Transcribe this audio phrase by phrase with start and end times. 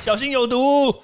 [0.00, 0.94] 小心有毒。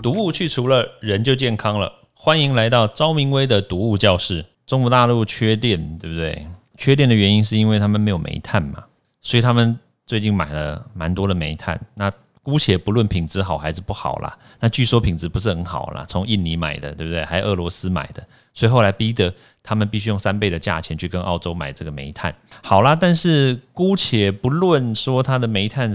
[0.00, 1.92] 毒物去除了，人就健康了。
[2.14, 4.46] 欢迎来到昭明威的毒物教室。
[4.64, 6.46] 中国大陆缺电，对不对？
[6.78, 8.84] 缺电的原因是因为他们没有煤炭嘛，
[9.20, 11.78] 所以他们最近买了蛮多的煤炭。
[11.94, 12.10] 那
[12.42, 17.22] 姑且不论品质好还是不好啦，那据说品质不是很好啦，从印尼买的，对不对？
[17.24, 19.32] 还有俄罗斯买的，所以后来逼得
[19.62, 22.34] 他们必须用三倍的价钱去跟澳洲买这个煤炭。
[22.62, 25.94] 好啦，但是姑且不论说它的煤炭。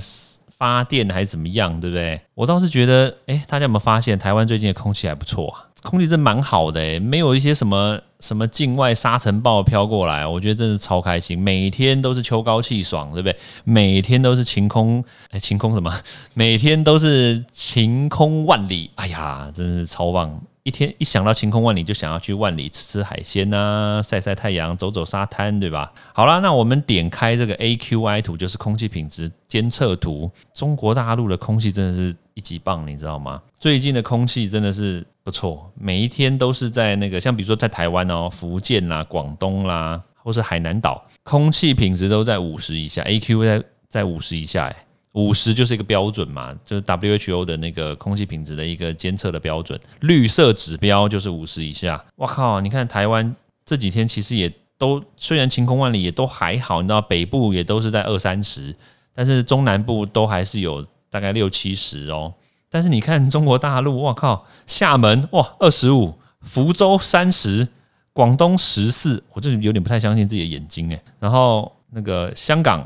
[0.58, 2.20] 发电还是怎么样，对不对？
[2.34, 5.68] 我倒是觉得，哎，大家有没有发现台湾最近的空气还不错啊？
[5.84, 11.38] 空气真蛮好的，哎，没有一些什么什么境外沙尘暴飘过来，我觉得真是超开心。
[11.38, 13.38] 每天都是秋高气爽，对不对？
[13.66, 15.94] 每天都是晴空，哎，晴空什么？
[16.34, 20.42] 每天都是晴空万里，哎呀，真是超棒。
[20.66, 25.94] 一天一想到晴空万里，就想要去万里吃吃海鲜呐，晒晒太阳，走走沙滩，对吧？
[26.12, 30.32] 好了，那我们点开这个 AQI 图，就是空气品质监测图。
[30.56, 33.40] 中国大陆的空气真的是一级棒，你知道吗？
[33.60, 44.85] 最近的空气真的是不错，每一天都是在那个，像比如说在台湾哦，福建啦、广东啦，或是海南岛，空气品质都在五十以下，AQI 在在五十以下，哎。
[45.16, 52.04] 五十就是一个标准嘛，就是 WHO 的那个空气品质的一个监测的标准，绿色指标就是五十以下。
[52.18, 53.34] 我靠，你看台湾
[53.66, 58.76] 这几天其实也都虽然晴空万里，也都还好，你知道北部也都是在二三十，
[59.14, 62.34] 但是中南部都还是有大概六七十哦。
[62.70, 67.66] 但是你看中国大陆，我靠，厦门哇二十五，福州三十，
[68.12, 71.02] 广东十四，我这有点不太相信自己的眼睛诶。
[71.20, 72.86] 然后那个香港。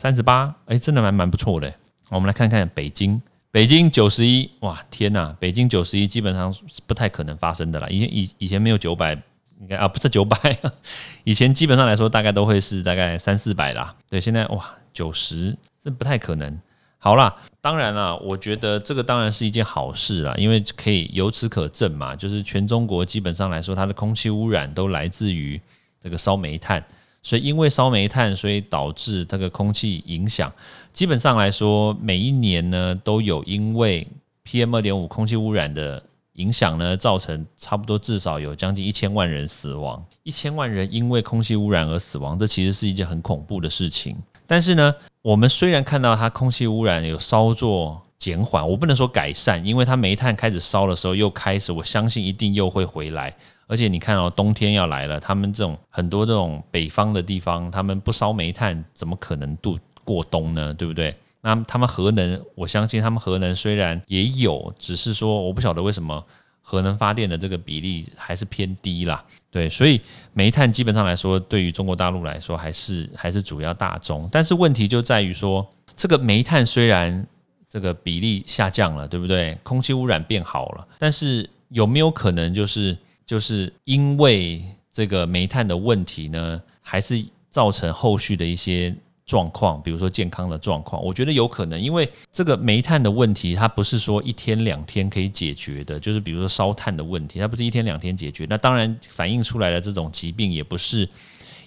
[0.00, 1.70] 三十八，哎，真的蛮蛮不错的。
[2.08, 3.20] 我们来看看北京，
[3.50, 7.86] 北京九十一，哇，天呐，北京九十一基本上是不太可能发生的啦。
[7.90, 9.12] 以前以以前没有九百，
[9.60, 10.58] 应该啊不是九百，
[11.24, 13.94] 以前基本上来说大概都会是大概三四百啦。
[14.08, 16.58] 对，现在哇九十，这不太可能。
[16.96, 25.60] 好啦，当然啦，我觉得这个当然是一件好事啦，因为可以由此可证嘛，就是全中国基本上来说，它的空气污染都来自于
[26.02, 26.82] 这个烧煤炭。
[27.22, 30.52] 所以因为烧煤炭，所以导致这个空气影响。
[30.92, 34.06] 基本上来说，每一年呢都有因为
[34.44, 36.02] PM 二点五空气污染的
[36.34, 40.02] 影响呢，造成差不多至少有将近一千万人死亡。
[40.22, 44.16] 一千万人因为空气污染而死亡，这其实是一件很恐怖的事情。
[44.46, 53.34] 但是呢，我们虽然看到它空气污染有稍作减缓，我不能说改善，因为它煤炭开始烧的时候又开始，我相信一定又会回来。
[53.66, 60.74] 而且你看哦，冬天要来了，他们这种很多这种北方的地方，他们不烧煤炭，怎么可能度过冬呢？
[60.74, 61.16] 对不对？
[61.40, 66.22] 那他们核能，我相信他们核能虽然也有，只是说我不晓得为什么
[66.60, 69.24] 核能发电的这个比例还是偏低啦。
[69.50, 69.98] 对，所以
[70.34, 74.28] 煤炭基本上来说，对于中国大陆来说，还是还是主要大宗。
[74.30, 75.66] 但是问题就在于说，
[75.96, 77.26] 这个煤炭虽然
[77.70, 79.56] 这个比例下降了，对不对？
[79.62, 82.94] 空气污染变好了，但是有没有可能就是？
[83.26, 84.60] 就是因为
[84.92, 88.92] 这个煤炭的问题呢，还是造成后续的一些
[89.24, 91.00] 状况，比如说健康的状况。
[91.00, 96.00] 我觉得有可能，因为这个煤炭的问题，它不是说一天两天可以解决的。
[96.00, 98.44] 就是比如说烧炭的问题，它不是一天两天解决。
[98.50, 101.08] 那当然反映出来的这种疾病，也不是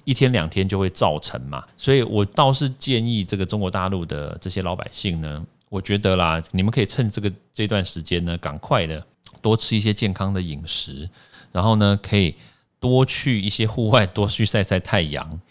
[0.04, 1.64] 一天两天就会造成嘛。
[1.78, 9.04] 所以我倒是建议这个中国大陆的这些老百姓呢，我觉得啦，你们可以趁这个这段时间呢，赶快的
[9.42, 11.10] 多吃一些健康的饮食。
[11.52, 12.36] 然后呢，可以
[12.80, 15.42] 多去一些户外， 多去晒晒太阳，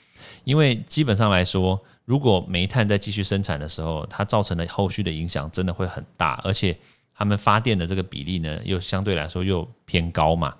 [0.45, 6.79] 因为基本上来说，如果煤炭在继续生产的时候，它造成的后续的影响真的会很大，而且
[7.13, 10.55] 他们发电的这个比例呢，又相对来说又偏高嘛。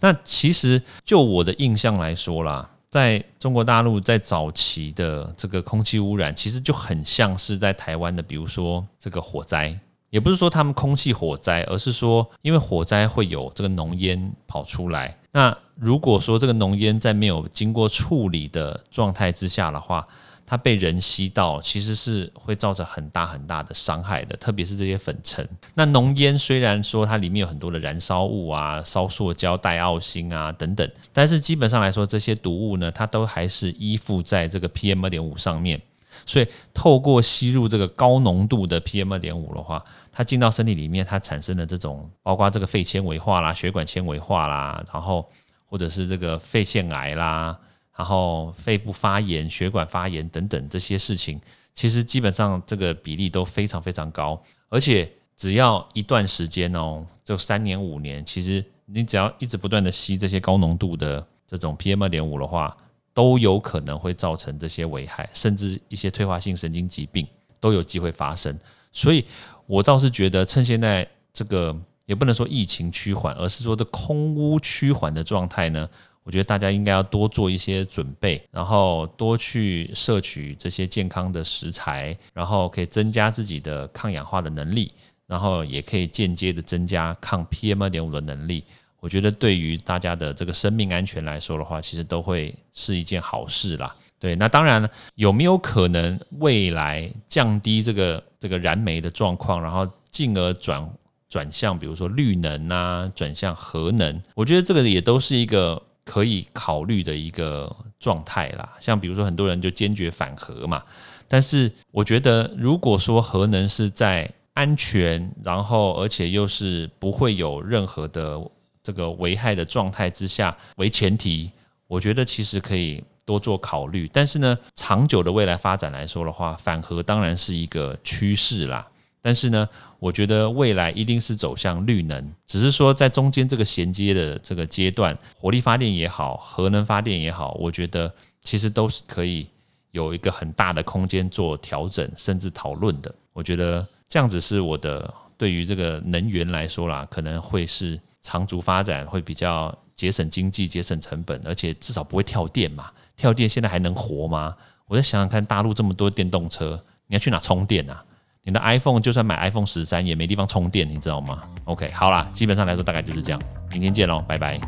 [0.00, 9.78] 那其实就我的印象来说啦，在中国大陆在早期的这个空气污染，其实就很像是在台湾的，比如说这个火灾。
[10.10, 15.14] 也不是说他们空气火灾，而是说因为火灾会有这个浓烟跑出来。
[15.30, 20.08] 那如果说这个浓烟在没有经过处理的状态之下的话，
[20.50, 24.34] 它被人吸到，其实是会造成很大很大的伤害的。
[24.38, 25.46] 特别是这些粉尘。
[25.74, 35.78] 那浓烟虽然说它里面有很多的燃烧物啊，烧塑胶、带奥辛啊等等，但是基本上来说，这些毒物呢，它都还是依附在这个 PM 二点五上面。
[36.26, 45.30] 所以，透过吸入这个高浓度的 PM 二点五的话，它进到身体里面，它产生的这种，包括这个肺纤维化啦、血管纤维化啦，然后
[45.66, 47.56] 或者是这个肺腺癌啦，
[47.98, 51.38] 然后肺部发炎、血管发炎等等这些事情，
[51.74, 54.40] 其实基本上这个比例都非常非常高。
[54.70, 62.74] 而且只要一段时间哦，就三年五年，其实你只要一直不断的吸这些高浓度的这种 PM 二点五的话。
[63.14, 67.26] 都有可能会造成这些危害，甚至一些退化性神经疾病
[67.58, 68.56] 都有机会发生。
[68.92, 69.24] 所以，
[69.66, 75.90] 我倒是觉得趁现在这个也不能说疫情趋缓，而是说这空屋趋缓的状态呢，
[76.28, 84.92] 我觉得大家应该要多做一些准备，然后多去摄取这些健康的食材，然后可以增加自己的抗氧化的能力，
[85.26, 88.62] 然后也可以间接的增加抗 PM 二点五的能力。
[89.00, 93.96] 我觉得对于大家的这个生命安全来说的话，其实都会是一件好事啦。
[94.18, 100.86] 对，那当然，有没有可能未来降低这个这个燃煤的状况，然后进而转
[101.26, 104.22] 转向比如说绿能啊，转向核能？
[104.34, 107.70] 我觉得这个也都是一个可以考虑的一个
[108.00, 108.66] 状态啦。
[108.80, 110.82] 像比如说很多人就坚决反核嘛，
[111.28, 118.40] 但是我觉得如果说核能是在安全，然后而且又是不会有任何的
[118.82, 121.50] 这个危害的状态之下为前提，
[121.86, 124.08] 我觉得其实可以多做考虑。
[124.10, 128.88] 但是呢，长久的未来发展来说的话，反核当然是一个趋势啦。
[129.20, 129.68] 但是呢，
[129.98, 138.12] 我觉得未来一定是走向绿能，只是说在中间这个衔接的这个阶段，火力发电也好，核能发电也好，我觉得
[138.42, 139.48] 其实都是可以
[139.90, 143.14] 有一个很大的空间做调整，甚至讨论的。
[143.32, 148.00] 我觉得这样子是我的对于这个能源来说啦，可能会是。
[148.20, 152.90] 长足发展会比较节省经济、节省成本，而且至少不会跳电嘛。
[153.16, 154.54] 跳电现在还能活吗？
[154.86, 158.04] 我再想想看，大陆这么多电动车，你要去哪充电啊？
[158.44, 163.40] 你的 iPhone 就算买 iPhone 十三也没地方充电，你知道吗？OK，好啦，基本上来说大概就是这样。
[163.72, 164.58] 明天见喽，拜拜！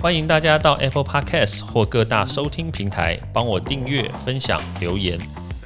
[0.00, 5.18] 欢迎大家到 Apple Podcast 或各大收听平台帮我订阅、分享、留言。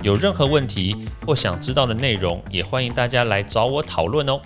[0.03, 4.41] 有任何问题或想知道的内容，也欢迎大家来找我讨论哦。